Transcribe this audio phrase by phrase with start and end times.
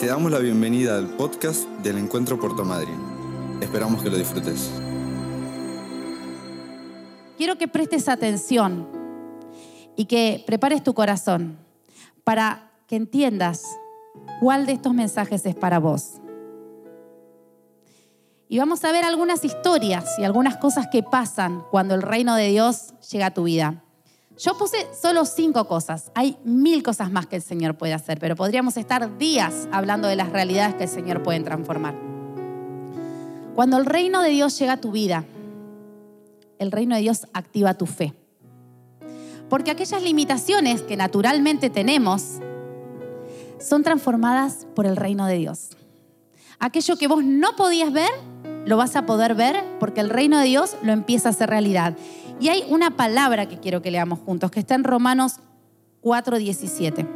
[0.00, 2.98] Te damos la bienvenida al podcast del Encuentro Puerto Madryn.
[3.60, 4.70] Esperamos que lo disfrutes.
[7.36, 8.88] Quiero que prestes atención
[9.96, 11.58] y que prepares tu corazón
[12.24, 13.62] para que entiendas
[14.40, 16.14] cuál de estos mensajes es para vos.
[18.48, 22.48] Y vamos a ver algunas historias y algunas cosas que pasan cuando el reino de
[22.48, 23.84] Dios llega a tu vida.
[24.40, 26.10] Yo puse solo cinco cosas.
[26.14, 30.16] Hay mil cosas más que el Señor puede hacer, pero podríamos estar días hablando de
[30.16, 31.94] las realidades que el Señor puede transformar.
[33.54, 35.24] Cuando el reino de Dios llega a tu vida,
[36.58, 38.14] el reino de Dios activa tu fe.
[39.50, 42.38] Porque aquellas limitaciones que naturalmente tenemos
[43.58, 45.76] son transformadas por el reino de Dios.
[46.58, 48.10] Aquello que vos no podías ver,
[48.64, 51.94] lo vas a poder ver porque el reino de Dios lo empieza a hacer realidad.
[52.40, 55.36] Y hay una palabra que quiero que leamos juntos, que está en Romanos
[56.02, 57.06] 4:17.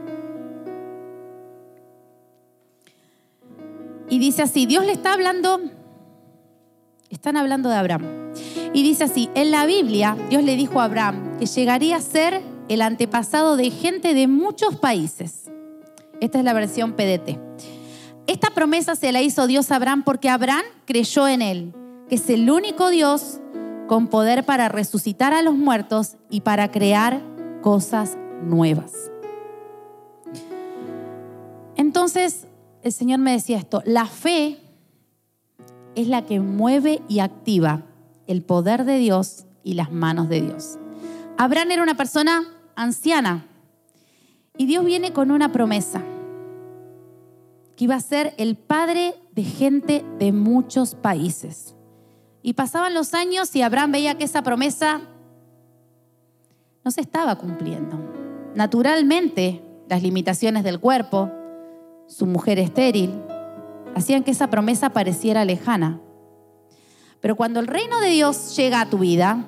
[4.10, 5.60] Y dice así, Dios le está hablando,
[7.08, 8.32] están hablando de Abraham.
[8.74, 12.42] Y dice así, en la Biblia Dios le dijo a Abraham que llegaría a ser
[12.68, 15.50] el antepasado de gente de muchos países.
[16.20, 17.38] Esta es la versión PDT.
[18.26, 21.74] Esta promesa se la hizo Dios a Abraham porque Abraham creyó en él,
[22.08, 23.40] que es el único Dios
[23.86, 27.20] con poder para resucitar a los muertos y para crear
[27.62, 28.92] cosas nuevas.
[31.76, 32.46] Entonces
[32.82, 34.58] el Señor me decía esto, la fe
[35.94, 37.82] es la que mueve y activa
[38.26, 40.78] el poder de Dios y las manos de Dios.
[41.36, 42.44] Abraham era una persona
[42.76, 43.46] anciana
[44.56, 46.02] y Dios viene con una promesa
[47.76, 51.74] que iba a ser el padre de gente de muchos países.
[52.46, 55.00] Y pasaban los años y Abraham veía que esa promesa
[56.84, 57.98] no se estaba cumpliendo.
[58.54, 61.30] Naturalmente, las limitaciones del cuerpo,
[62.06, 63.18] su mujer estéril,
[63.94, 66.02] hacían que esa promesa pareciera lejana.
[67.22, 69.46] Pero cuando el reino de Dios llega a tu vida,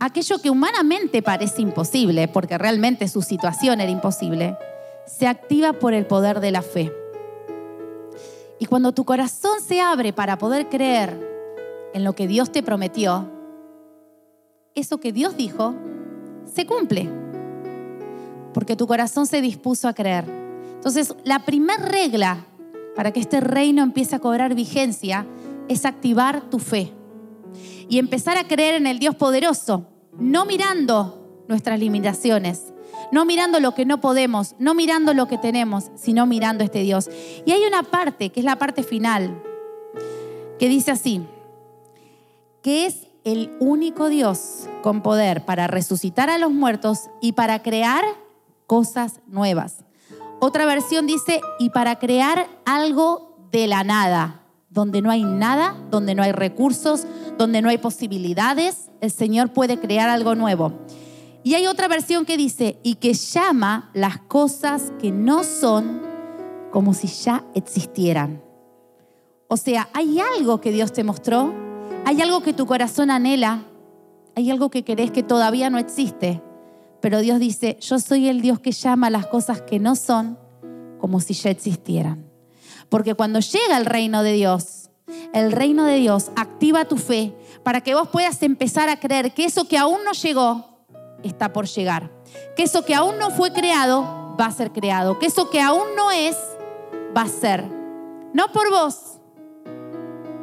[0.00, 4.58] aquello que humanamente parece imposible, porque realmente su situación era imposible,
[5.06, 6.92] se activa por el poder de la fe.
[8.58, 11.27] Y cuando tu corazón se abre para poder creer
[11.94, 13.30] en lo que Dios te prometió,
[14.74, 15.74] eso que Dios dijo
[16.44, 17.08] se cumple.
[18.54, 20.24] Porque tu corazón se dispuso a creer.
[20.74, 22.46] Entonces, la primera regla
[22.96, 25.26] para que este reino empiece a cobrar vigencia
[25.68, 26.92] es activar tu fe
[27.88, 29.86] y empezar a creer en el Dios poderoso,
[30.18, 32.72] no mirando nuestras limitaciones,
[33.12, 37.08] no mirando lo que no podemos, no mirando lo que tenemos, sino mirando este Dios.
[37.46, 39.42] Y hay una parte, que es la parte final,
[40.58, 41.22] que dice así,
[42.62, 48.04] que es el único Dios con poder para resucitar a los muertos y para crear
[48.66, 49.84] cosas nuevas.
[50.40, 56.14] Otra versión dice, y para crear algo de la nada, donde no hay nada, donde
[56.14, 60.72] no hay recursos, donde no hay posibilidades, el Señor puede crear algo nuevo.
[61.42, 66.02] Y hay otra versión que dice, y que llama las cosas que no son
[66.70, 68.42] como si ya existieran.
[69.48, 71.54] O sea, hay algo que Dios te mostró,
[72.08, 73.64] hay algo que tu corazón anhela,
[74.34, 76.40] hay algo que querés que todavía no existe,
[77.02, 80.38] pero Dios dice, yo soy el Dios que llama las cosas que no son
[80.98, 82.24] como si ya existieran.
[82.88, 84.88] Porque cuando llega el reino de Dios,
[85.34, 89.44] el reino de Dios activa tu fe para que vos puedas empezar a creer que
[89.44, 90.86] eso que aún no llegó,
[91.22, 92.10] está por llegar.
[92.56, 95.18] Que eso que aún no fue creado va a ser creado.
[95.18, 96.38] Que eso que aún no es
[97.14, 97.64] va a ser.
[98.32, 99.17] No por vos,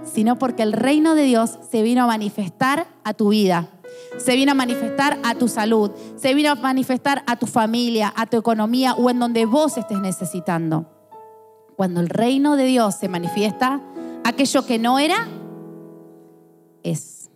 [0.05, 3.69] sino porque el reino de Dios se vino a manifestar a tu vida.
[4.17, 8.25] Se vino a manifestar a tu salud, se vino a manifestar a tu familia, a
[8.25, 10.85] tu economía o en donde vos estés necesitando.
[11.75, 13.81] Cuando el reino de Dios se manifiesta,
[14.23, 15.27] aquello que no era,
[16.83, 17.29] es.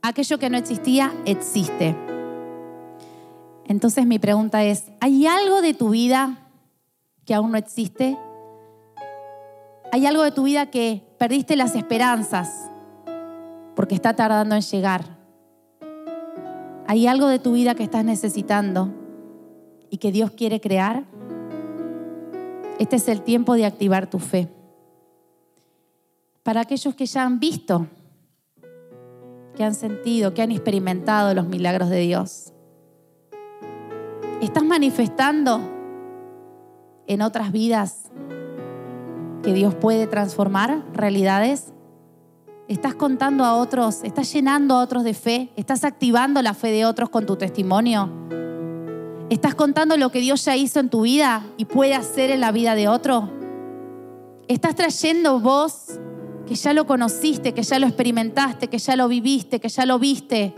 [0.00, 1.96] Aquello que no existía, existe.
[3.66, 6.50] Entonces mi pregunta es, ¿hay algo de tu vida
[7.24, 8.18] que aún no existe?
[9.94, 12.70] ¿Hay algo de tu vida que perdiste las esperanzas
[13.76, 15.18] porque está tardando en llegar?
[16.86, 18.88] ¿Hay algo de tu vida que estás necesitando
[19.90, 21.04] y que Dios quiere crear?
[22.78, 24.48] Este es el tiempo de activar tu fe.
[26.42, 27.86] Para aquellos que ya han visto,
[29.54, 32.54] que han sentido, que han experimentado los milagros de Dios.
[34.40, 35.60] ¿Estás manifestando
[37.06, 38.10] en otras vidas
[39.42, 41.72] que Dios puede transformar realidades?
[42.68, 44.02] ¿Estás contando a otros?
[44.04, 45.50] ¿Estás llenando a otros de fe?
[45.56, 48.10] ¿Estás activando la fe de otros con tu testimonio?
[49.28, 52.52] ¿Estás contando lo que Dios ya hizo en tu vida y puede hacer en la
[52.52, 53.30] vida de otro?
[54.46, 55.98] Estás trayendo vos
[56.46, 59.98] que ya lo conociste, que ya lo experimentaste, que ya lo viviste, que ya lo
[59.98, 60.54] viste.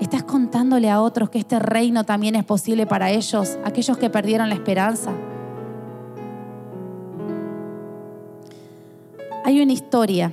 [0.00, 4.48] Estás contándole a otros que este reino también es posible para ellos, aquellos que perdieron
[4.48, 5.12] la esperanza.
[9.50, 10.32] Hay una historia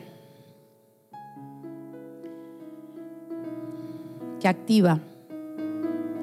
[4.39, 4.99] que activa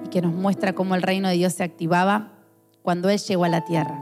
[0.04, 2.30] y que nos muestra cómo el reino de Dios se activaba
[2.82, 4.00] cuando Él llegó a la tierra.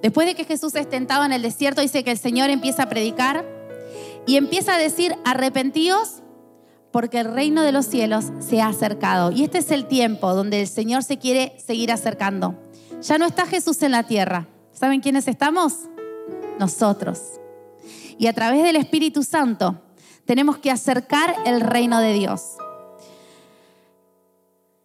[0.00, 2.88] Después de que Jesús se estentaba en el desierto, dice que el Señor empieza a
[2.88, 3.44] predicar
[4.26, 6.22] y empieza a decir, arrepentíos
[6.90, 9.30] porque el reino de los cielos se ha acercado.
[9.30, 12.54] Y este es el tiempo donde el Señor se quiere seguir acercando.
[13.02, 14.48] Ya no está Jesús en la tierra.
[14.72, 15.74] ¿Saben quiénes estamos?
[16.58, 17.38] Nosotros.
[18.18, 19.80] Y a través del Espíritu Santo
[20.26, 22.56] tenemos que acercar el reino de Dios.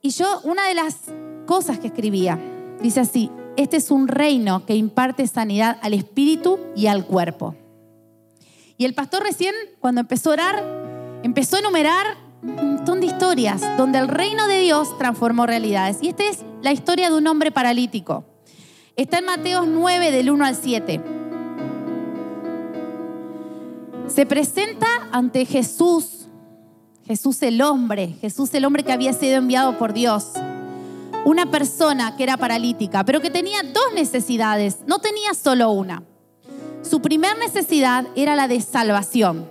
[0.01, 0.95] Y yo, una de las
[1.45, 2.39] cosas que escribía,
[2.81, 7.55] dice así, este es un reino que imparte sanidad al espíritu y al cuerpo.
[8.77, 13.61] Y el pastor recién, cuando empezó a orar, empezó a enumerar un montón de historias
[13.77, 15.97] donde el reino de Dios transformó realidades.
[16.01, 18.25] Y esta es la historia de un hombre paralítico.
[18.95, 21.22] Está en Mateos 9 del 1 al 7.
[24.13, 26.27] Se presenta ante Jesús,
[27.05, 30.33] Jesús el hombre, Jesús el hombre que había sido enviado por Dios
[31.25, 36.03] una persona que era paralítica, pero que tenía dos necesidades, no tenía solo una.
[36.83, 39.49] Su primera necesidad era la de salvación.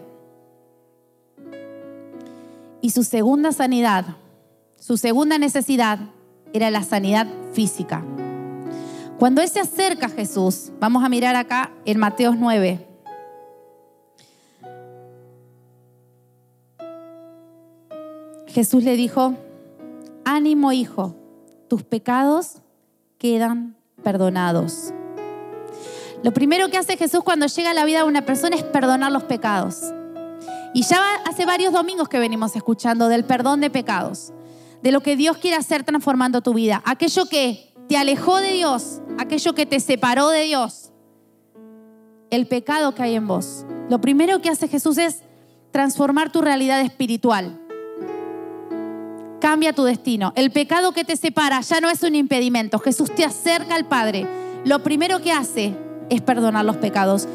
[2.82, 4.04] Y su segunda sanidad,
[4.78, 5.98] su segunda necesidad
[6.52, 8.04] era la sanidad física.
[9.18, 12.91] Cuando él se acerca a Jesús, vamos a mirar acá en Mateos 9.
[18.52, 19.34] Jesús le dijo,
[20.26, 21.16] ánimo hijo,
[21.68, 22.56] tus pecados
[23.16, 24.92] quedan perdonados.
[26.22, 29.10] Lo primero que hace Jesús cuando llega a la vida de una persona es perdonar
[29.10, 29.94] los pecados.
[30.74, 34.34] Y ya hace varios domingos que venimos escuchando del perdón de pecados,
[34.82, 39.00] de lo que Dios quiere hacer transformando tu vida, aquello que te alejó de Dios,
[39.18, 40.92] aquello que te separó de Dios,
[42.30, 43.64] el pecado que hay en vos.
[43.88, 45.22] Lo primero que hace Jesús es
[45.70, 47.61] transformar tu realidad espiritual
[49.42, 50.32] cambia tu destino.
[50.36, 52.78] El pecado que te separa ya no es un impedimento.
[52.78, 54.24] Jesús te acerca al Padre.
[54.64, 55.74] Lo primero que hace
[56.10, 57.26] es perdonar los pecados.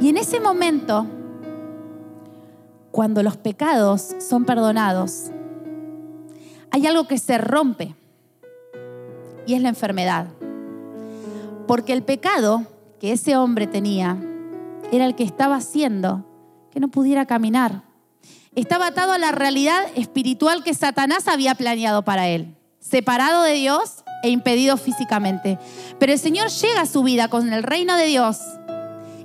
[0.00, 1.06] Y en ese momento,
[2.90, 5.26] cuando los pecados son perdonados,
[6.70, 7.94] hay algo que se rompe
[9.46, 10.28] y es la enfermedad.
[11.66, 12.64] Porque el pecado
[13.00, 14.16] que ese hombre tenía
[14.92, 16.24] era el que estaba haciendo
[16.70, 17.82] que no pudiera caminar,
[18.54, 24.04] estaba atado a la realidad espiritual que Satanás había planeado para él, separado de Dios
[24.22, 25.58] e impedido físicamente.
[25.98, 28.40] Pero el Señor llega a su vida con el reino de Dios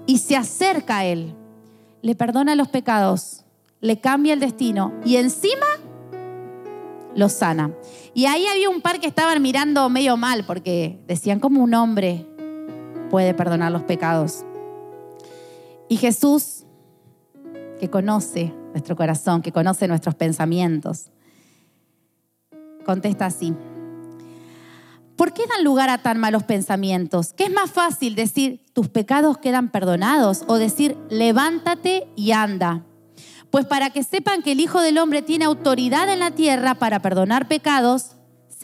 [0.06, 1.34] y se acerca a él,
[2.02, 3.46] le perdona los pecados,
[3.82, 5.66] le cambia el destino y encima
[7.16, 7.72] lo sana.
[8.14, 12.28] Y ahí había un par que estaban mirando medio mal porque decían, ¿cómo un hombre
[13.10, 14.46] puede perdonar los pecados?
[15.90, 16.66] Y Jesús,
[17.80, 21.06] que conoce nuestro corazón, que conoce nuestros pensamientos.
[22.86, 23.54] Contesta así.
[25.16, 27.32] ¿Por qué dan lugar a tan malos pensamientos?
[27.32, 32.84] ¿Qué es más fácil decir tus pecados quedan perdonados o decir levántate y anda?
[33.50, 37.02] Pues para que sepan que el Hijo del Hombre tiene autoridad en la tierra para
[37.02, 38.15] perdonar pecados,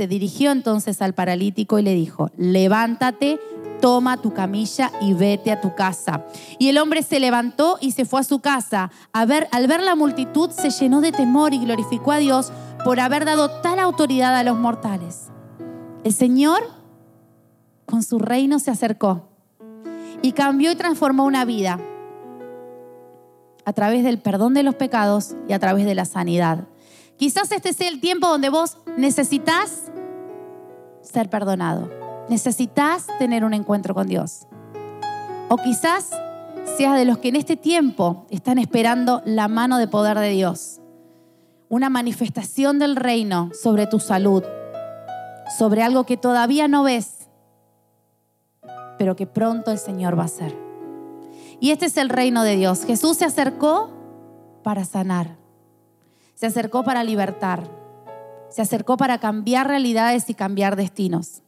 [0.01, 3.39] se dirigió entonces al paralítico y le dijo, levántate,
[3.81, 6.25] toma tu camilla y vete a tu casa.
[6.57, 8.89] Y el hombre se levantó y se fue a su casa.
[9.13, 12.51] A ver, al ver la multitud se llenó de temor y glorificó a Dios
[12.83, 15.27] por haber dado tal autoridad a los mortales.
[16.03, 16.63] El Señor
[17.85, 19.29] con su reino se acercó
[20.23, 21.79] y cambió y transformó una vida
[23.65, 26.65] a través del perdón de los pecados y a través de la sanidad.
[27.21, 29.90] Quizás este sea el tiempo donde vos necesitas
[31.11, 32.01] ser perdonado
[32.31, 34.47] necesitas tener un encuentro con Dios.
[35.49, 36.11] O quizás
[36.77, 40.79] seas de los que en este tiempo están esperando la mano de poder de Dios.
[41.67, 44.43] Una manifestación del reino sobre tu salud,
[45.57, 47.27] sobre algo que todavía no ves,
[48.97, 50.57] pero que pronto el Señor va a hacer.
[51.59, 52.85] Y este es el reino de Dios.
[52.85, 53.89] Jesús se acercó
[54.63, 55.35] para sanar,
[56.35, 57.80] se acercó para libertar,
[58.51, 61.41] se acercó para cambiar realidades y cambiar destinos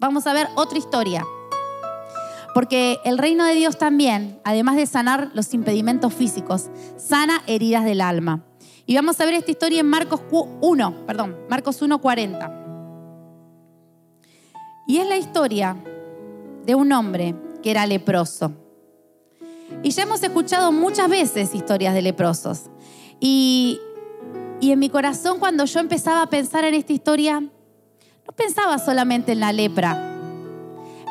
[0.00, 1.24] vamos a ver otra historia.
[2.52, 8.00] Porque el reino de Dios también, además de sanar los impedimentos físicos, sana heridas del
[8.00, 8.42] alma.
[8.86, 12.50] Y vamos a ver esta historia en Marcos 1, perdón, Marcos 1:40.
[14.88, 15.76] Y es la historia
[16.66, 18.52] de un hombre que era leproso.
[19.84, 22.64] Y ya hemos escuchado muchas veces historias de leprosos.
[23.20, 23.78] Y,
[24.60, 29.32] y en mi corazón cuando yo empezaba a pensar en esta historia, no pensaba solamente
[29.32, 30.18] en la lepra,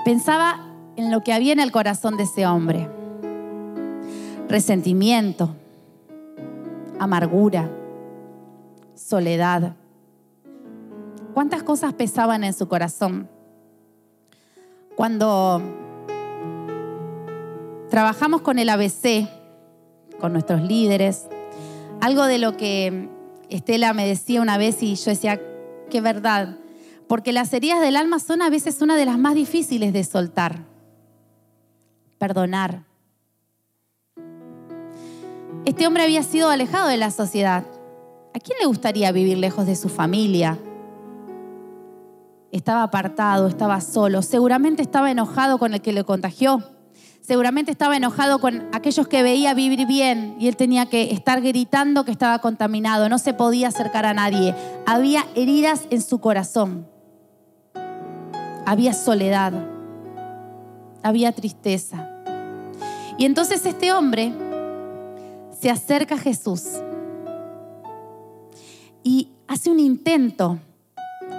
[0.05, 2.89] pensaba en lo que había en el corazón de ese hombre.
[4.47, 5.55] Resentimiento,
[6.99, 7.69] amargura,
[8.95, 9.75] soledad.
[11.33, 13.29] ¿Cuántas cosas pesaban en su corazón?
[14.95, 15.61] Cuando
[17.89, 19.27] trabajamos con el ABC,
[20.19, 21.27] con nuestros líderes,
[22.01, 23.09] algo de lo que
[23.49, 25.41] Estela me decía una vez y yo decía,
[25.89, 26.57] qué verdad,
[27.07, 30.65] porque las heridas del alma son a veces una de las más difíciles de soltar.
[32.17, 32.83] Perdonar.
[35.65, 37.65] Este hombre había sido alejado de la sociedad.
[38.33, 40.59] ¿A quién le gustaría vivir lejos de su familia?
[42.51, 46.63] Estaba apartado, estaba solo, seguramente estaba enojado con el que le contagió
[47.29, 52.03] seguramente estaba enojado con aquellos que veía vivir bien y él tenía que estar gritando
[52.03, 54.55] que estaba contaminado, no se podía acercar a nadie.
[54.87, 56.87] Había heridas en su corazón,
[58.65, 59.53] había soledad,
[61.03, 62.09] había tristeza.
[63.19, 64.33] Y entonces este hombre
[65.51, 66.63] se acerca a Jesús
[69.03, 70.57] y hace un intento.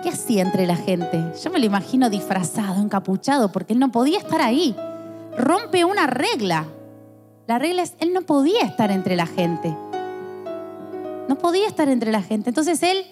[0.04, 1.20] ¿Qué hacía entre la gente?
[1.42, 4.76] Yo me lo imagino disfrazado, encapuchado, porque él no podía estar ahí
[5.36, 6.66] rompe una regla.
[7.46, 9.76] La regla es, él no podía estar entre la gente.
[11.28, 12.50] No podía estar entre la gente.
[12.50, 13.06] Entonces él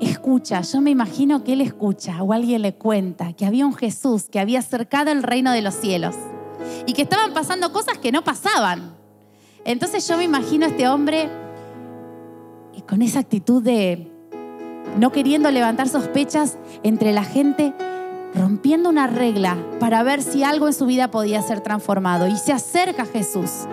[0.00, 4.28] escucha, yo me imagino que él escucha o alguien le cuenta que había un Jesús
[4.30, 6.14] que había acercado el reino de los cielos
[6.86, 8.94] y que estaban pasando cosas que no pasaban.
[9.64, 11.28] Entonces yo me imagino a este hombre
[12.86, 14.10] con esa actitud de
[14.98, 17.72] no queriendo levantar sospechas entre la gente,
[18.34, 22.26] rompiendo una regla para ver si algo en su vida podía ser transformado.
[22.26, 23.66] Y se acerca a Jesús.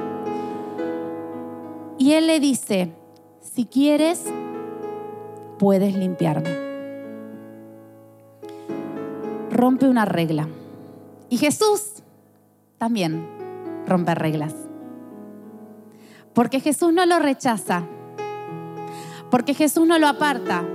[1.97, 2.93] Y él le dice,
[3.41, 4.23] si quieres,
[5.57, 6.49] puedes limpiarme.
[9.51, 10.47] Rompe una regla.
[11.29, 12.03] Y Jesús
[12.77, 13.27] también
[13.87, 14.55] rompe reglas.
[16.33, 17.83] Porque Jesús no lo rechaza.
[19.29, 20.65] Porque Jesús no lo aparta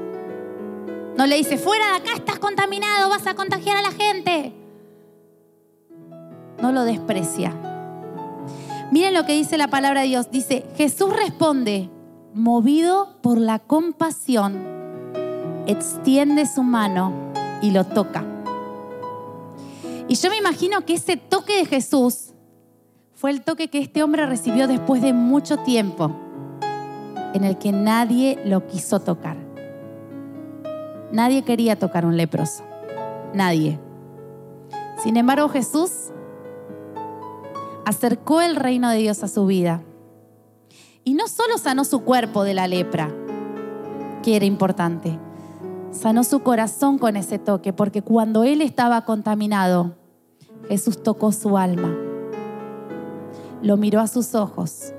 [1.17, 4.53] no le dice, fuera de acá estás contaminado, vas a contagiar a la gente.
[6.61, 7.55] No lo desprecia.
[8.91, 10.31] Miren lo que dice la palabra de Dios.
[10.31, 11.89] Dice, Jesús responde,
[12.35, 14.63] movido por la compasión,
[15.67, 17.13] extiende su mano
[17.63, 18.25] y lo toca.
[20.09, 22.35] Y yo me imagino que ese toque de Jesús
[23.15, 26.11] fue el toque que este hombre recibió después de mucho tiempo,
[27.33, 29.46] en el que nadie lo quiso tocar.
[31.13, 32.65] Nadie quería tocar un leproso.
[33.33, 33.79] Nadie.
[35.03, 36.11] Sin embargo, Jesús
[37.85, 39.83] acercó el reino de Dios a su vida.
[41.05, 43.15] Y no solo sanó su cuerpo de la lepra,
[44.25, 45.21] que era importante,
[45.93, 49.95] sanó su corazón con ese toque, porque cuando él estaba contaminado,
[50.69, 51.95] Jesús tocó su alma,
[53.63, 54.93] lo miró a sus ojos,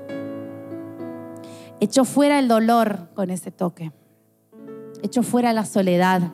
[1.81, 3.91] echó fuera el dolor con ese toque
[5.03, 6.33] echó fuera la soledad,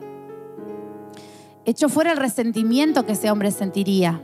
[1.66, 4.22] echó fuera el resentimiento que ese hombre sentiría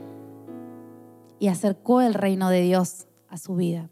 [1.39, 3.89] y acercó el reino de Dios a su vida.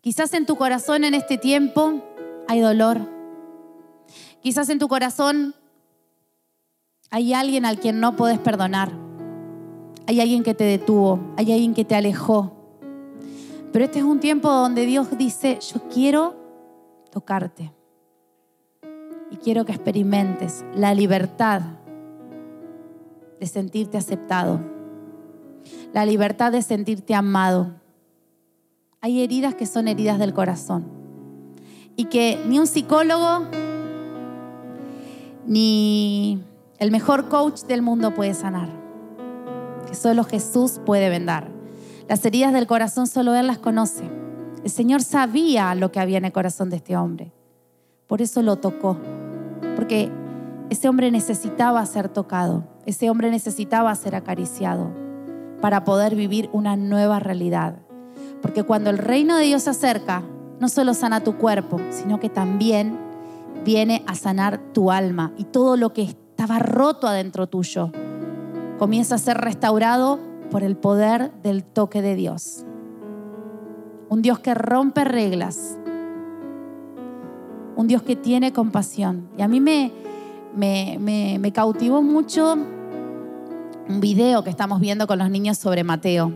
[0.00, 2.02] Quizás en tu corazón en este tiempo
[2.48, 3.08] hay dolor.
[4.42, 5.54] Quizás en tu corazón
[7.10, 8.92] hay alguien al quien no puedes perdonar.
[10.06, 12.52] Hay alguien que te detuvo, hay alguien que te alejó.
[13.72, 16.36] Pero este es un tiempo donde Dios dice, yo quiero
[17.10, 17.72] tocarte
[19.30, 21.62] y quiero que experimentes la libertad
[23.40, 24.60] de sentirte aceptado,
[25.92, 27.72] la libertad de sentirte amado.
[29.00, 30.84] Hay heridas que son heridas del corazón
[31.96, 33.46] y que ni un psicólogo
[35.46, 36.42] ni
[36.78, 38.68] el mejor coach del mundo puede sanar,
[39.86, 41.50] que solo Jesús puede vendar.
[42.08, 44.04] Las heridas del corazón solo Él las conoce.
[44.62, 47.32] El Señor sabía lo que había en el corazón de este hombre.
[48.06, 48.98] Por eso lo tocó
[49.74, 50.10] porque
[50.70, 54.90] ese hombre necesitaba ser tocado, ese hombre necesitaba ser acariciado
[55.60, 57.78] para poder vivir una nueva realidad.
[58.40, 60.22] Porque cuando el reino de Dios se acerca,
[60.60, 62.98] no solo sana tu cuerpo, sino que también
[63.64, 67.90] viene a sanar tu alma y todo lo que estaba roto adentro tuyo
[68.78, 70.18] comienza a ser restaurado
[70.50, 72.64] por el poder del toque de Dios.
[74.08, 75.78] Un Dios que rompe reglas,
[77.76, 79.28] un Dios que tiene compasión.
[79.38, 79.92] Y a mí me,
[80.56, 82.56] me, cautivó mucho
[83.88, 86.32] un video que estamos viendo con los niños sobre Mateo.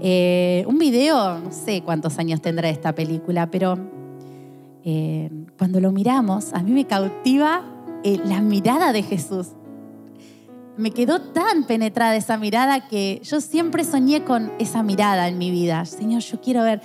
[0.00, 3.78] Eh, un video, no sé cuántos años tendrá esta película, pero
[4.84, 7.62] eh, cuando lo miramos, a mí me cautiva
[8.02, 9.48] eh, la mirada de Jesús.
[10.76, 15.50] Me quedó tan penetrada esa mirada que yo siempre soñé con esa mirada en mi
[15.50, 15.84] vida.
[15.84, 16.80] Señor, yo quiero ver.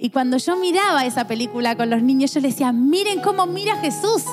[0.00, 3.76] Y cuando yo miraba esa película con los niños, yo les decía, miren cómo mira
[3.78, 4.24] Jesús.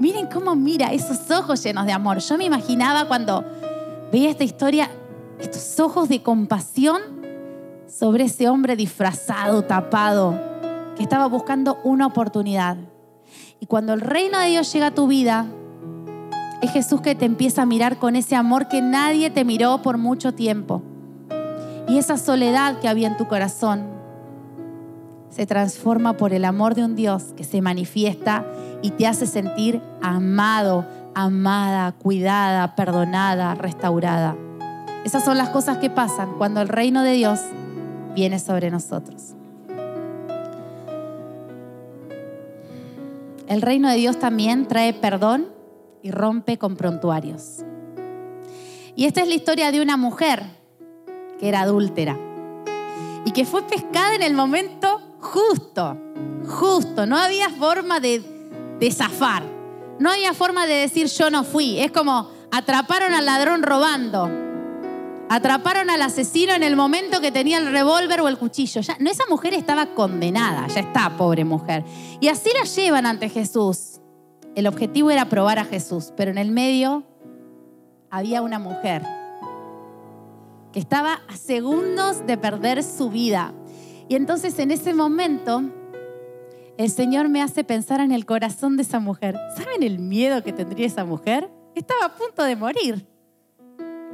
[0.00, 2.18] Miren cómo mira esos ojos llenos de amor.
[2.18, 3.44] Yo me imaginaba cuando
[4.10, 4.90] veía esta historia,
[5.38, 7.00] estos ojos de compasión
[7.88, 10.38] sobre ese hombre disfrazado, tapado,
[10.96, 12.76] que estaba buscando una oportunidad.
[13.60, 15.46] Y cuando el reino de Dios llega a tu vida,
[16.60, 19.96] es Jesús que te empieza a mirar con ese amor que nadie te miró por
[19.96, 20.82] mucho tiempo.
[21.86, 23.95] Y esa soledad que había en tu corazón
[25.36, 28.46] se transforma por el amor de un Dios que se manifiesta
[28.80, 34.34] y te hace sentir amado, amada, cuidada, perdonada, restaurada.
[35.04, 37.40] Esas son las cosas que pasan cuando el reino de Dios
[38.14, 39.34] viene sobre nosotros.
[43.46, 45.48] El reino de Dios también trae perdón
[46.02, 47.62] y rompe con prontuarios.
[48.94, 50.44] Y esta es la historia de una mujer
[51.38, 52.16] que era adúltera
[53.26, 55.96] y que fue pescada en el momento justo,
[56.46, 57.06] justo.
[57.06, 58.22] No había forma de,
[58.78, 59.42] de zafar,
[59.98, 61.78] no había forma de decir yo no fui.
[61.78, 64.30] Es como atraparon al ladrón robando,
[65.28, 68.80] atraparon al asesino en el momento que tenía el revólver o el cuchillo.
[68.98, 71.84] No, esa mujer estaba condenada, ya está, pobre mujer.
[72.20, 74.00] Y así la llevan ante Jesús.
[74.54, 77.02] El objetivo era probar a Jesús, pero en el medio
[78.10, 79.02] había una mujer
[80.72, 83.52] que estaba a segundos de perder su vida.
[84.08, 85.62] Y entonces en ese momento
[86.78, 89.36] el Señor me hace pensar en el corazón de esa mujer.
[89.56, 91.50] ¿Saben el miedo que tendría esa mujer?
[91.74, 93.06] Estaba a punto de morir.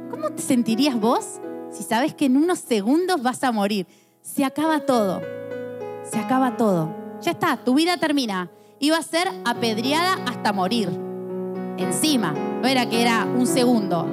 [0.09, 3.85] ¿Cómo te sentirías vos si sabes que en unos segundos vas a morir?
[4.21, 5.21] Se acaba todo.
[6.03, 6.95] Se acaba todo.
[7.21, 8.49] Ya está, tu vida termina.
[8.79, 10.89] Iba a ser apedreada hasta morir.
[11.77, 14.07] Encima, no era que era un segundo.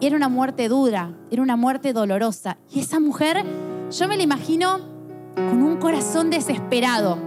[0.00, 2.58] Era una muerte dura, era una muerte dolorosa.
[2.70, 3.44] Y esa mujer,
[3.90, 4.95] yo me la imagino
[5.36, 7.18] con un corazón desesperado.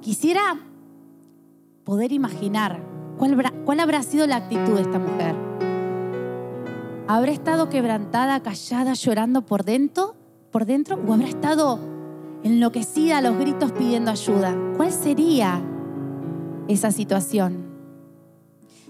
[0.00, 0.60] Quisiera
[1.84, 2.80] poder imaginar
[3.16, 5.34] cuál habrá, sido la actitud de esta mujer.
[7.06, 10.16] ¿Habrá estado quebrantada, callada, llorando por dentro?
[10.50, 11.00] ¿Por dentro?
[11.06, 11.78] ¿O habrá estado
[12.42, 14.56] enloquecida a los gritos pidiendo ayuda?
[14.76, 15.62] ¿Cuál sería
[16.66, 17.64] esa situación?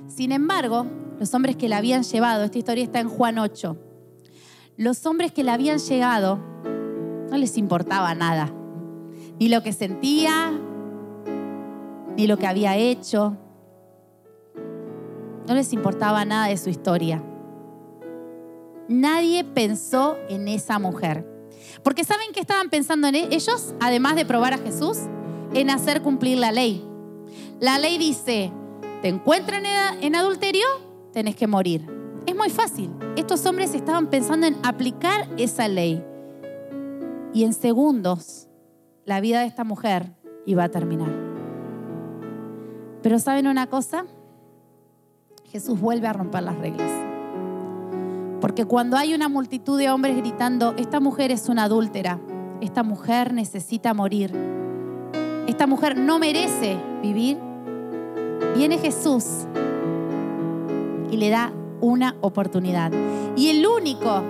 [0.09, 0.87] Sin embargo,
[1.21, 3.77] los hombres que la habían llevado, esta historia está en Juan 8,
[4.79, 6.39] los hombres que la habían llegado
[7.31, 8.53] no les importaba nada,
[9.39, 10.53] ni lo que sentía,
[12.17, 13.37] ni lo que había hecho,
[15.47, 17.23] no les importaba nada de su historia.
[18.89, 21.27] Nadie pensó en esa mujer.
[21.83, 23.75] Porque ¿saben qué estaban pensando en ellos?
[23.81, 24.99] Además de probar a Jesús,
[25.55, 26.85] en hacer cumplir la ley.
[27.61, 28.53] La ley dice,
[29.03, 29.65] te encuentran
[30.01, 30.67] en adulterio,
[31.13, 31.87] tenés que morir.
[32.27, 32.91] Es muy fácil.
[33.17, 36.05] Estos hombres estaban pensando en aplicar esa ley.
[37.37, 38.49] Y en segundos,
[39.05, 40.15] la vida de esta mujer
[40.47, 41.13] iba a terminar.
[43.03, 44.07] Pero ¿saben una cosa?
[45.45, 46.91] Jesús vuelve a romper las reglas.
[48.41, 52.19] Porque cuando hay una multitud de hombres gritando, esta mujer es una adúltera,
[52.63, 54.33] esta mujer necesita morir,
[55.47, 57.37] esta mujer no merece vivir,
[58.55, 59.47] viene Jesús
[61.11, 62.93] y le da una oportunidad.
[63.37, 64.23] Y el único,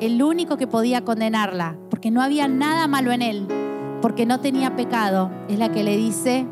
[0.00, 3.46] el único que podía condenarla, porque no había nada malo en él,
[4.00, 6.46] porque no tenía pecado, es la que le dice,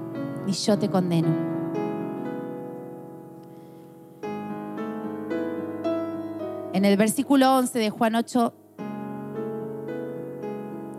[0.47, 1.29] y yo te condeno.
[6.75, 8.53] En el versículo 11 de Juan 8,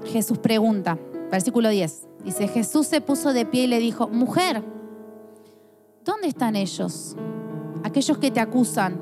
[0.05, 0.97] Jesús pregunta,
[1.31, 4.63] versículo 10, dice, Jesús se puso de pie y le dijo, mujer,
[6.03, 7.15] ¿dónde están ellos?
[7.83, 8.99] Aquellos que te acusan.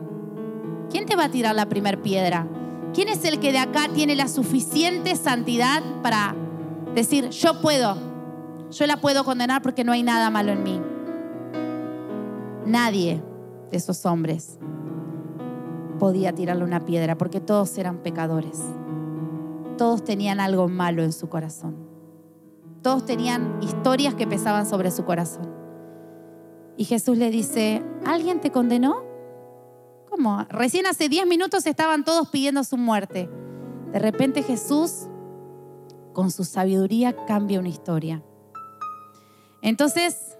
[0.91, 2.47] ¿Quién te va a tirar la primera piedra?
[2.93, 6.35] ¿Quién es el que de acá tiene la suficiente santidad para
[6.95, 7.95] decir, yo puedo,
[8.71, 10.81] yo la puedo condenar porque no hay nada malo en mí?
[12.65, 13.21] Nadie
[13.71, 14.57] de esos hombres
[15.99, 18.61] podía tirarle una piedra porque todos eran pecadores.
[19.77, 21.75] Todos tenían algo malo en su corazón.
[22.81, 25.51] Todos tenían historias que pesaban sobre su corazón.
[26.77, 29.06] Y Jesús le dice, ¿alguien te condenó?
[30.09, 30.45] ¿Cómo?
[30.49, 33.29] Recién hace 10 minutos estaban todos pidiendo su muerte.
[33.91, 35.07] De repente Jesús,
[36.13, 38.23] con su sabiduría, cambia una historia.
[39.61, 40.37] Entonces,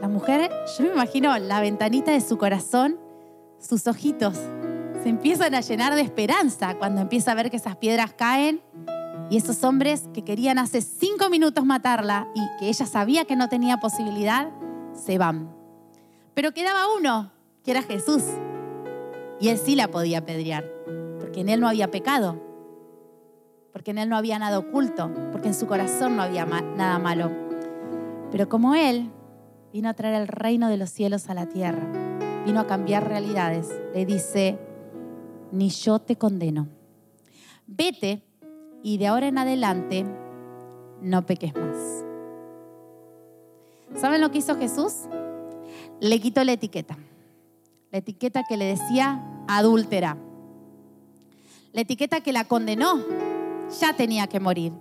[0.00, 2.98] la mujer, yo me imagino la ventanita de su corazón,
[3.58, 4.38] sus ojitos
[5.04, 8.62] se empiezan a llenar de esperanza cuando empieza a ver que esas piedras caen
[9.28, 13.50] y esos hombres que querían hace cinco minutos matarla y que ella sabía que no
[13.50, 14.50] tenía posibilidad,
[14.94, 15.54] se van.
[16.32, 18.22] Pero quedaba uno, que era Jesús.
[19.40, 20.64] Y él sí la podía apedrear,
[21.20, 22.40] porque en él no había pecado,
[23.72, 27.30] porque en él no había nada oculto, porque en su corazón no había nada malo.
[28.30, 29.10] Pero como él
[29.72, 31.82] vino a traer el reino de los cielos a la tierra,
[32.46, 34.58] vino a cambiar realidades, le dice,
[35.50, 36.68] ni yo te condeno.
[37.66, 38.22] Vete
[38.82, 40.04] y de ahora en adelante
[41.00, 42.04] no peques más.
[43.96, 45.04] ¿Saben lo que hizo Jesús?
[46.00, 46.96] Le quitó la etiqueta.
[47.94, 50.16] La etiqueta que le decía adúltera.
[51.72, 52.98] La etiqueta que la condenó.
[53.80, 54.72] Ya tenía que morir.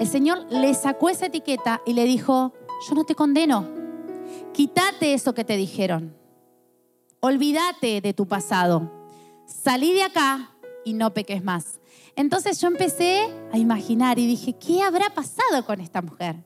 [0.00, 2.54] El Señor le sacó esa etiqueta y le dijo,
[2.88, 3.68] yo no te condeno.
[4.54, 6.16] Quítate eso que te dijeron.
[7.20, 8.90] Olvídate de tu pasado.
[9.44, 11.78] Salí de acá y no peques más.
[12.16, 16.36] Entonces yo empecé a imaginar y dije, ¿qué habrá pasado con esta mujer?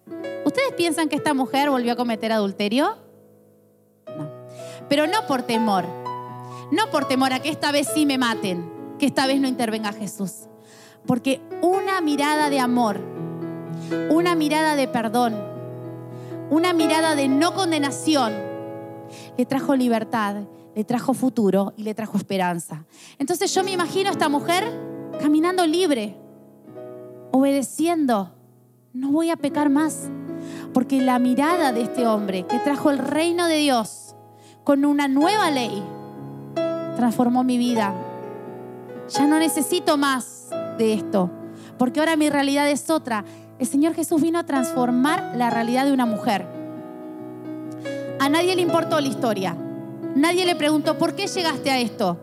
[0.44, 2.96] ¿Ustedes piensan que esta mujer volvió a cometer adulterio?
[4.08, 4.28] No.
[4.88, 5.84] Pero no por temor.
[6.70, 9.92] No por temor a que esta vez sí me maten, que esta vez no intervenga
[9.92, 10.48] Jesús.
[11.06, 13.00] Porque una mirada de amor,
[14.10, 15.36] una mirada de perdón,
[16.50, 18.32] una mirada de no condenación,
[19.36, 20.42] le trajo libertad,
[20.74, 22.84] le trajo futuro y le trajo esperanza.
[23.18, 24.64] Entonces yo me imagino a esta mujer
[25.20, 26.16] caminando libre,
[27.30, 28.32] obedeciendo.
[28.92, 30.10] No voy a pecar más,
[30.72, 34.14] porque la mirada de este hombre que trajo el reino de Dios
[34.64, 35.82] con una nueva ley
[36.96, 37.94] transformó mi vida.
[39.08, 41.30] Ya no necesito más de esto,
[41.78, 43.24] porque ahora mi realidad es otra.
[43.58, 46.46] El Señor Jesús vino a transformar la realidad de una mujer.
[48.18, 49.56] A nadie le importó la historia.
[50.16, 52.18] Nadie le preguntó, ¿por qué llegaste a esto?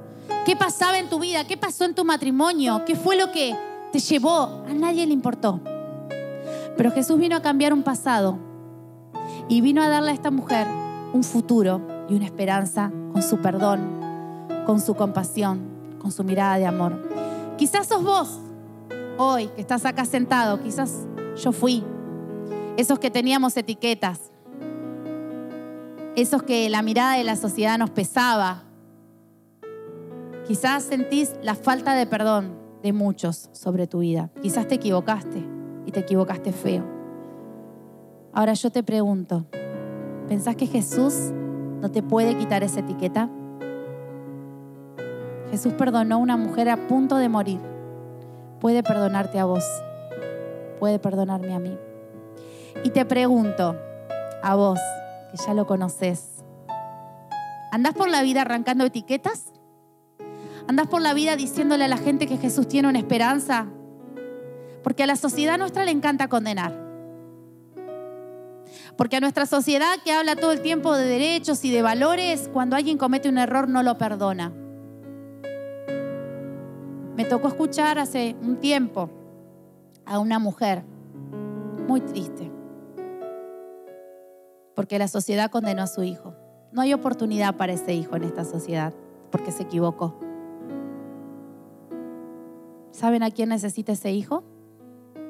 [0.45, 1.45] ¿Qué pasaba en tu vida?
[1.45, 2.83] ¿Qué pasó en tu matrimonio?
[2.86, 3.55] ¿Qué fue lo que
[3.91, 4.63] te llevó?
[4.67, 5.62] A nadie le importó.
[6.75, 8.38] Pero Jesús vino a cambiar un pasado
[9.47, 10.67] y vino a darle a esta mujer
[11.13, 14.02] un futuro y una esperanza con su perdón,
[14.65, 15.62] con su compasión,
[15.99, 16.97] con su mirada de amor.
[17.58, 18.39] Quizás sos vos
[19.17, 21.06] hoy que estás acá sentado, quizás
[21.41, 21.84] yo fui,
[22.78, 24.32] esos que teníamos etiquetas,
[26.15, 28.63] esos que la mirada de la sociedad nos pesaba,
[30.47, 34.30] Quizás sentís la falta de perdón de muchos sobre tu vida.
[34.41, 35.41] Quizás te equivocaste
[35.86, 36.84] y te equivocaste feo.
[38.34, 39.45] Ahora yo te pregunto,
[40.28, 41.13] ¿pensás que Jesús
[41.82, 43.30] no te puede quitar esa etiqueta?
[45.53, 47.59] Jesús perdonó a una mujer a punto de morir.
[48.59, 49.63] Puede perdonarte a vos.
[50.79, 51.77] Puede perdonarme a mí.
[52.83, 53.77] Y te pregunto,
[54.41, 54.79] a vos,
[55.29, 56.43] que ya lo conoces,
[57.71, 59.53] ¿andás por la vida arrancando etiquetas?
[60.67, 63.67] ¿Andás por la vida diciéndole a la gente que Jesús tiene una esperanza?
[64.81, 66.73] Porque a la sociedad nuestra le encanta condenar.
[68.97, 72.75] Porque a nuestra sociedad que habla todo el tiempo de derechos y de valores, cuando
[72.75, 74.51] alguien comete un error no lo perdona.
[77.15, 79.10] Me tocó escuchar hace un tiempo
[80.06, 80.84] a una mujer
[81.88, 82.52] muy triste,
[84.76, 86.34] porque la sociedad condenó a su hijo.
[86.71, 88.93] No hay oportunidad para ese hijo en esta sociedad,
[89.30, 90.15] porque se equivocó.
[92.91, 94.43] ¿Saben a quién necesita ese hijo?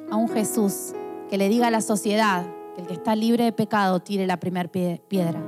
[0.09, 0.93] A un Jesús
[1.29, 4.37] que le diga a la sociedad que el que está libre de pecado tire la
[4.37, 5.41] primera piedra.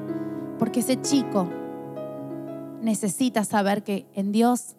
[0.60, 1.48] Porque ese chico
[2.82, 4.76] necesita saber que en Dios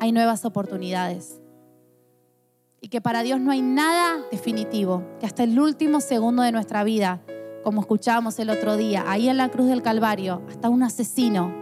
[0.00, 1.40] hay nuevas oportunidades.
[2.80, 6.82] Y que para Dios no hay nada definitivo, que hasta el último segundo de nuestra
[6.82, 7.20] vida,
[7.62, 11.52] como escuchábamos el otro día, ahí en la cruz del Calvario, hasta un asesino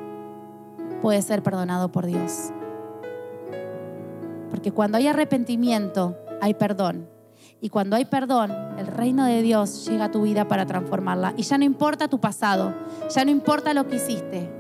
[1.03, 2.51] puede ser perdonado por Dios.
[4.51, 7.09] Porque cuando hay arrepentimiento, hay perdón.
[7.61, 11.35] Y cuando hay perdón, el reino de Dios llega a tu vida para transformarla.
[11.37, 12.73] Y ya no importa tu pasado,
[13.11, 14.58] ya no importa lo que hiciste.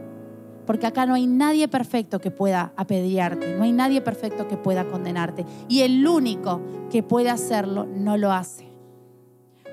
[0.68, 4.84] Porque acá no hay nadie perfecto que pueda apedrearte, no hay nadie perfecto que pueda
[4.84, 5.46] condenarte.
[5.66, 8.68] Y el único que puede hacerlo no lo hace.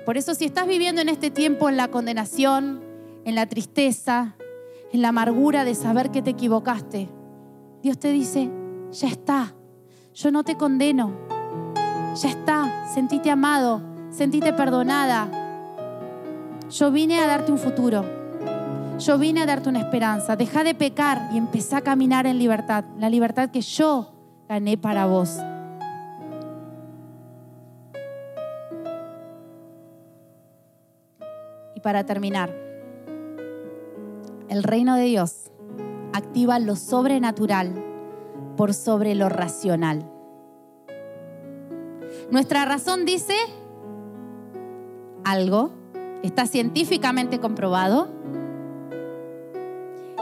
[0.06, 2.80] Por eso si estás viviendo en este tiempo en la condenación,
[3.26, 4.36] en la tristeza,
[4.90, 7.10] en la amargura de saber que te equivocaste,
[7.82, 8.50] Dios te dice,
[8.90, 9.54] ya está,
[10.14, 11.12] yo no te condeno.
[12.22, 15.28] Ya está, sentite amado, sentite perdonada.
[16.70, 18.25] Yo vine a darte un futuro.
[18.98, 20.36] Yo vine a darte una esperanza.
[20.36, 22.84] Deja de pecar y empezá a caminar en libertad.
[22.98, 24.12] La libertad que yo
[24.48, 25.36] gané para vos.
[31.74, 32.50] Y para terminar,
[34.48, 35.50] el reino de Dios
[36.14, 37.74] activa lo sobrenatural
[38.56, 40.10] por sobre lo racional.
[42.30, 43.34] Nuestra razón dice
[45.22, 45.72] algo,
[46.22, 48.08] está científicamente comprobado,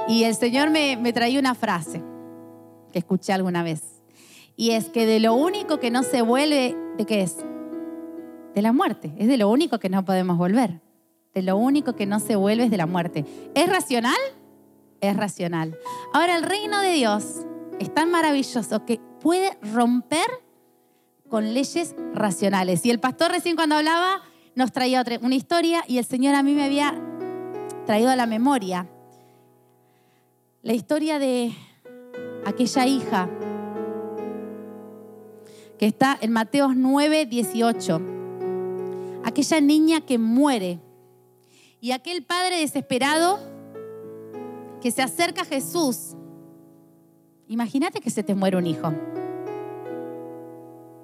[0.09, 2.03] y el Señor me, me traía una frase
[2.93, 4.03] que escuché alguna vez,
[4.57, 7.37] y es que de lo único que no se vuelve, ¿de qué es?
[8.55, 10.81] De la muerte, es de lo único que no podemos volver,
[11.35, 13.25] de lo único que no se vuelve es de la muerte.
[13.55, 14.15] ¿Es racional?
[15.01, 15.77] Es racional.
[16.13, 17.45] Ahora el reino de Dios
[17.81, 20.27] es tan maravilloso que puede romper
[21.29, 22.87] con leyes racionales.
[22.87, 24.23] Y el pastor recién cuando hablaba
[24.55, 26.95] nos traía otra, una historia y el Señor a mí me había
[27.87, 28.89] traído a la memoria
[30.65, 31.53] la historia de
[32.47, 33.29] aquella hija
[35.79, 38.01] que está en Mateos 9, 18.
[39.25, 40.81] Aquella niña que muere
[41.81, 43.39] y aquel padre desesperado
[44.81, 46.17] que se acerca a Jesús.
[47.47, 48.91] Imagínate que se te muere un hijo.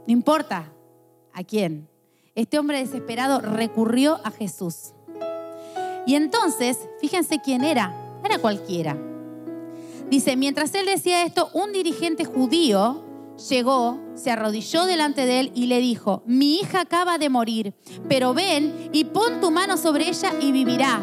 [0.07, 0.73] No importa
[1.35, 1.87] a quién.
[2.35, 4.95] Este hombre desesperado recurrió a Jesús.
[6.07, 7.95] Y entonces, fíjense quién era.
[8.25, 9.10] Era cualquiera.
[10.11, 13.05] Dice, mientras él decía esto, un dirigente judío
[13.49, 17.75] llegó, se arrodilló delante de él y le dijo, mi hija acaba de morir,
[18.09, 21.01] pero ven y pon tu mano sobre ella y vivirá.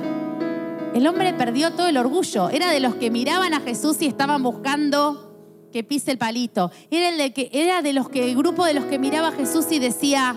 [0.93, 2.49] El hombre perdió todo el orgullo.
[2.49, 5.27] Era de los que miraban a Jesús y estaban buscando
[5.71, 6.71] que pise el palito.
[6.89, 9.31] Era, el de que, era de los que, el grupo de los que miraba a
[9.31, 10.35] Jesús y decía,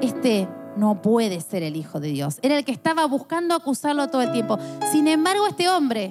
[0.00, 2.38] este no puede ser el Hijo de Dios.
[2.42, 4.58] Era el que estaba buscando acusarlo todo el tiempo.
[4.92, 6.10] Sin embargo, este hombre,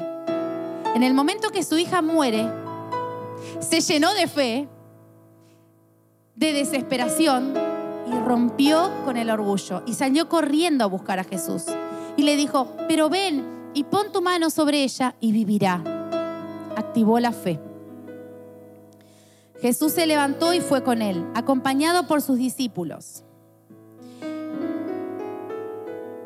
[0.95, 2.49] en el momento que su hija muere,
[3.59, 4.67] se llenó de fe,
[6.35, 7.53] de desesperación
[8.07, 11.65] y rompió con el orgullo y salió corriendo a buscar a Jesús.
[12.17, 15.83] Y le dijo, pero ven y pon tu mano sobre ella y vivirá.
[16.75, 17.59] Activó la fe.
[19.61, 23.23] Jesús se levantó y fue con él, acompañado por sus discípulos.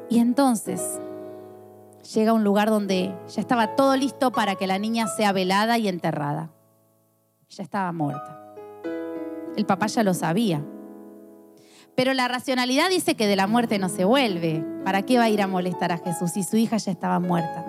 [0.09, 0.99] Y entonces
[2.03, 5.77] llega a un lugar donde ya estaba todo listo para que la niña sea velada
[5.77, 6.51] y enterrada.
[7.49, 8.39] Ya estaba muerta.
[9.55, 10.63] El papá ya lo sabía.
[11.95, 14.65] Pero la racionalidad dice que de la muerte no se vuelve.
[14.83, 17.65] ¿Para qué va a ir a molestar a Jesús si su hija ya estaba muerta?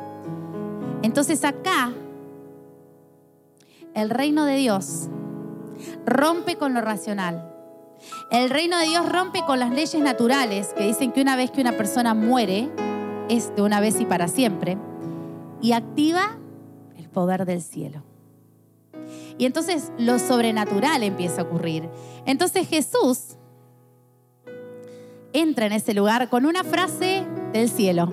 [1.02, 1.92] Entonces acá,
[3.94, 5.10] el reino de Dios
[6.06, 7.50] rompe con lo racional.
[8.30, 11.60] El reino de Dios rompe con las leyes naturales que dicen que una vez que
[11.60, 12.70] una persona muere,
[13.28, 14.78] es de una vez y para siempre,
[15.60, 16.38] y activa
[16.96, 18.02] el poder del cielo.
[19.38, 21.88] Y entonces lo sobrenatural empieza a ocurrir.
[22.26, 23.36] Entonces Jesús
[25.32, 28.12] entra en ese lugar con una frase del cielo.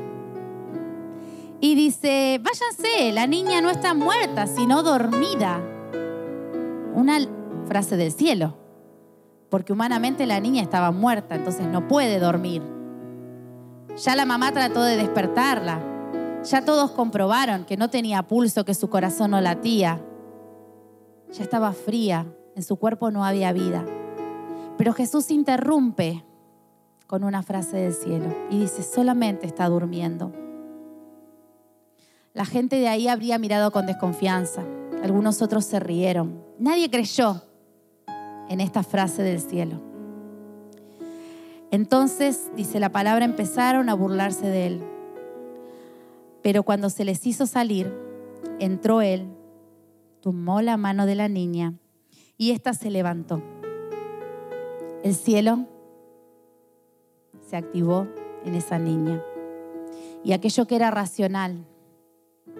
[1.60, 5.62] Y dice, váyanse, la niña no está muerta, sino dormida.
[6.96, 7.20] Una
[7.68, 8.58] frase del cielo,
[9.50, 12.64] porque humanamente la niña estaba muerta, entonces no puede dormir.
[13.98, 15.82] Ya la mamá trató de despertarla,
[16.44, 20.02] ya todos comprobaron que no tenía pulso, que su corazón no latía,
[21.32, 22.26] ya estaba fría,
[22.56, 23.86] en su cuerpo no había vida.
[24.78, 26.24] Pero Jesús interrumpe
[27.08, 30.32] con una frase del cielo y dice, solamente está durmiendo.
[32.34, 34.64] La gente de ahí habría mirado con desconfianza.
[35.04, 36.42] Algunos otros se rieron.
[36.58, 37.44] Nadie creyó
[38.48, 39.91] en esta frase del cielo.
[41.72, 44.84] Entonces, dice la palabra, empezaron a burlarse de él.
[46.42, 47.94] Pero cuando se les hizo salir,
[48.60, 49.28] entró él,
[50.20, 51.74] tomó la mano de la niña
[52.38, 53.42] y ésta se levantó.
[55.04, 55.66] El cielo
[57.48, 58.08] se activó
[58.44, 59.24] en esa niña.
[60.24, 61.66] Y aquello que era racional,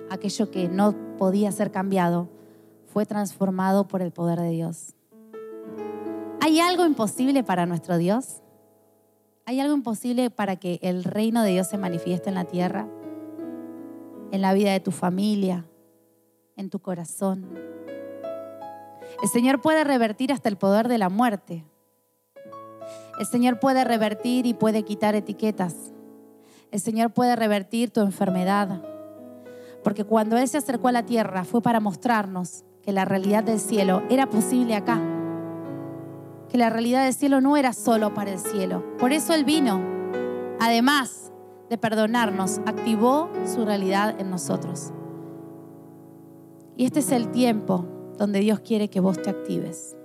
[0.10, 2.30] aquello que no podía ser cambiado,
[2.86, 4.96] fue transformado por el poder de Dios.
[6.40, 8.42] ¿Hay algo imposible para nuestro Dios?
[9.52, 12.88] ¿Hay algo imposible para que el reino de Dios se manifieste en la tierra?
[14.32, 15.66] En la vida de tu familia,
[16.56, 17.60] en tu corazón.
[19.22, 21.66] El Señor puede revertir hasta el poder de la muerte.
[23.20, 25.92] El Señor puede revertir y puede quitar etiquetas.
[26.72, 28.82] El Señor puede revertir tu enfermedad.
[29.84, 33.60] Porque cuando Él se acercó a la tierra fue para mostrarnos que la realidad del
[33.60, 35.21] cielo era posible acá
[36.52, 38.84] que la realidad del cielo no era solo para el cielo.
[38.98, 39.82] Por eso Él vino.
[40.60, 41.32] Además
[41.70, 44.92] de perdonarnos, activó su realidad en nosotros.
[46.76, 47.86] Y este es el tiempo
[48.18, 49.96] donde Dios quiere que vos te actives.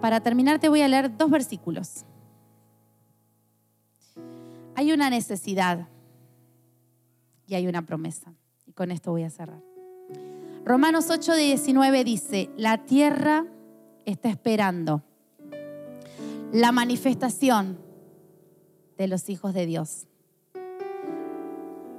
[0.00, 2.04] Para terminar te voy a leer dos versículos.
[4.76, 5.88] Hay una necesidad
[7.48, 8.32] y hay una promesa.
[8.66, 9.60] Y con esto voy a cerrar.
[10.64, 13.44] Romanos 8, 19 dice, la tierra
[14.10, 15.02] está esperando
[16.52, 17.78] la manifestación
[18.96, 20.06] de los hijos de Dios.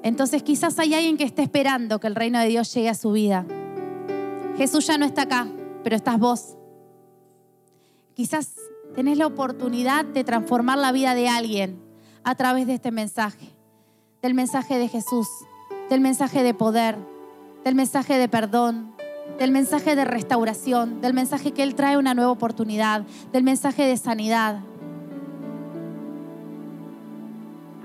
[0.01, 3.11] Entonces quizás hay alguien que esté esperando que el reino de Dios llegue a su
[3.11, 3.45] vida.
[4.57, 5.47] Jesús ya no está acá,
[5.83, 6.57] pero estás vos.
[8.15, 8.55] Quizás
[8.95, 11.79] tenés la oportunidad de transformar la vida de alguien
[12.23, 13.53] a través de este mensaje,
[14.21, 15.27] del mensaje de Jesús,
[15.89, 16.97] del mensaje de poder,
[17.63, 18.93] del mensaje de perdón,
[19.37, 23.97] del mensaje de restauración, del mensaje que Él trae una nueva oportunidad, del mensaje de
[23.97, 24.59] sanidad.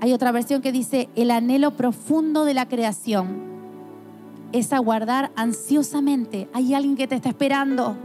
[0.01, 3.43] Hay otra versión que dice, el anhelo profundo de la creación
[4.51, 6.47] es aguardar ansiosamente.
[6.53, 7.95] Hay alguien que te está esperando.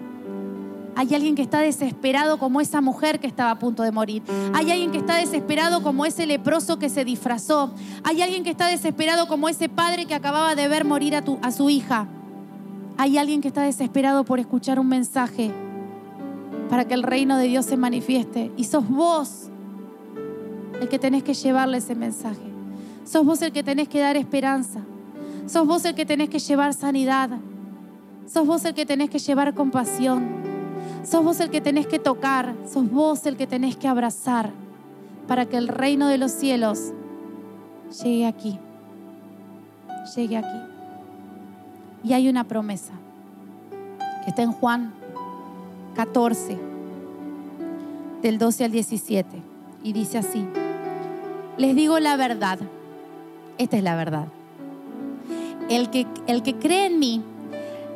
[0.96, 4.22] Hay alguien que está desesperado como esa mujer que estaba a punto de morir.
[4.54, 7.72] Hay alguien que está desesperado como ese leproso que se disfrazó.
[8.02, 11.52] Hay alguien que está desesperado como ese padre que acababa de ver morir a, a
[11.52, 12.08] su hija.
[13.00, 15.50] Hay alguien que está desesperado por escuchar un mensaje
[16.68, 18.52] para que el reino de Dios se manifieste.
[18.58, 19.48] Y sos vos
[20.82, 22.42] el que tenés que llevarle ese mensaje.
[23.06, 24.80] Sos vos el que tenés que dar esperanza.
[25.46, 27.30] Sos vos el que tenés que llevar sanidad.
[28.26, 30.28] Sos vos el que tenés que llevar compasión.
[31.02, 32.54] Sos vos el que tenés que tocar.
[32.70, 34.50] Sos vos el que tenés que abrazar
[35.26, 36.92] para que el reino de los cielos
[38.02, 38.58] llegue aquí.
[40.14, 40.69] Llegue aquí.
[42.02, 42.92] Y hay una promesa
[44.24, 44.92] que está en Juan
[45.96, 46.58] 14,
[48.22, 49.26] del 12 al 17.
[49.82, 50.46] Y dice así,
[51.56, 52.58] les digo la verdad,
[53.58, 54.26] esta es la verdad.
[55.68, 57.22] El que, el que cree en mí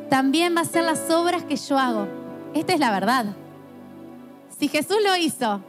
[0.09, 2.07] también va a hacer las obras que yo hago.
[2.53, 3.25] Esta es la verdad.
[4.57, 5.61] Si Jesús lo hizo,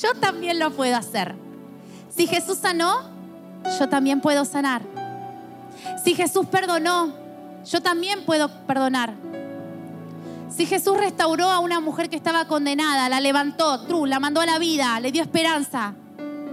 [0.00, 1.34] yo también lo puedo hacer.
[2.08, 2.94] Si Jesús sanó,
[3.78, 4.82] yo también puedo sanar.
[6.02, 7.23] Si Jesús perdonó,
[7.64, 9.14] yo también puedo perdonar.
[10.54, 14.46] Si Jesús restauró a una mujer que estaba condenada, la levantó, tru, la mandó a
[14.46, 15.94] la vida, le dio esperanza,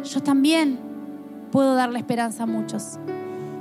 [0.03, 0.79] yo también
[1.51, 2.97] puedo darle esperanza a muchos.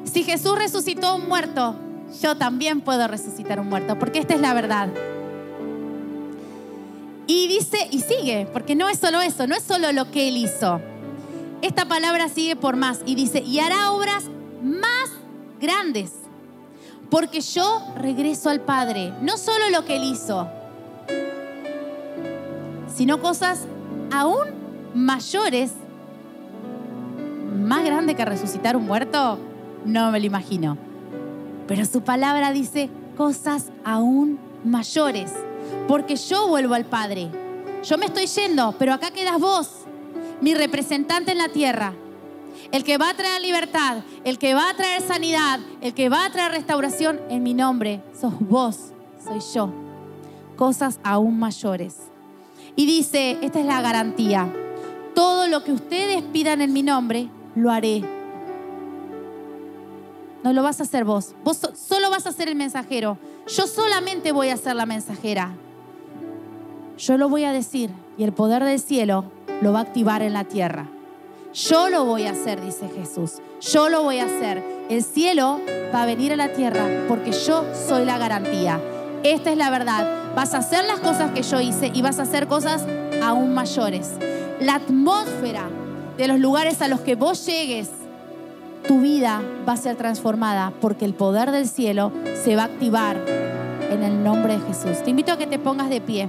[0.04, 1.74] Si Jesús resucitó a un muerto,
[2.22, 4.88] yo también puedo resucitar a un muerto, porque esta es la verdad.
[7.26, 10.36] Y dice, y sigue, porque no es solo eso, no es solo lo que él
[10.36, 10.80] hizo.
[11.62, 14.24] Esta palabra sigue por más y dice, y hará obras
[14.62, 15.10] más
[15.60, 16.19] grandes
[17.10, 19.12] porque yo regreso al Padre.
[19.20, 20.48] No solo lo que Él hizo,
[22.94, 23.66] sino cosas
[24.12, 24.48] aún
[24.94, 25.72] mayores,
[27.58, 29.38] más grandes que resucitar un muerto,
[29.84, 30.78] no me lo imagino.
[31.66, 35.32] Pero su palabra dice cosas aún mayores,
[35.88, 37.28] porque yo vuelvo al Padre.
[37.82, 39.70] Yo me estoy yendo, pero acá quedas vos,
[40.40, 41.94] mi representante en la tierra
[42.72, 46.24] el que va a traer libertad, el que va a traer sanidad, el que va
[46.24, 48.92] a traer restauración en mi nombre, sos vos,
[49.24, 49.72] soy yo.
[50.56, 51.96] Cosas aún mayores.
[52.76, 54.52] Y dice, esta es la garantía,
[55.14, 58.02] todo lo que ustedes pidan en mi nombre, lo haré.
[60.44, 63.18] No lo vas a hacer vos, vos solo vas a ser el mensajero.
[63.48, 65.50] Yo solamente voy a ser la mensajera.
[66.96, 69.24] Yo lo voy a decir y el poder del cielo
[69.60, 70.86] lo va a activar en la tierra.
[71.52, 73.38] Yo lo voy a hacer, dice Jesús.
[73.60, 74.62] Yo lo voy a hacer.
[74.88, 75.60] El cielo
[75.92, 78.80] va a venir a la tierra porque yo soy la garantía.
[79.24, 80.34] Esta es la verdad.
[80.36, 82.86] Vas a hacer las cosas que yo hice y vas a hacer cosas
[83.20, 84.12] aún mayores.
[84.60, 85.68] La atmósfera
[86.16, 87.90] de los lugares a los que vos llegues,
[88.86, 92.12] tu vida va a ser transformada porque el poder del cielo
[92.44, 93.16] se va a activar
[93.90, 95.02] en el nombre de Jesús.
[95.02, 96.28] Te invito a que te pongas de pie.